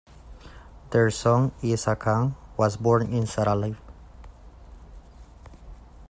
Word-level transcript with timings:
Their 0.89 1.11
son, 1.11 1.51
Isa 1.61 1.95
Khan, 1.95 2.33
was 2.57 2.75
born 2.75 3.13
in 3.13 3.25
Sarail. 3.25 3.77